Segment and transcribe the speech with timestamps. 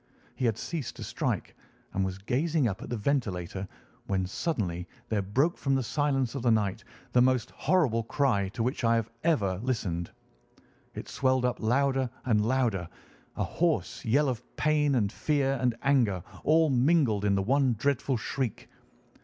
[0.33, 1.55] He had ceased to strike
[1.93, 3.67] and was gazing up at the ventilator
[4.07, 8.63] when suddenly there broke from the silence of the night the most horrible cry to
[8.63, 10.09] which I have ever listened.
[10.95, 12.89] It swelled up louder and louder,
[13.35, 18.17] a hoarse yell of pain and fear and anger all mingled in the one dreadful
[18.17, 18.69] shriek.